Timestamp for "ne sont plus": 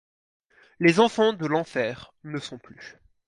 2.23-2.97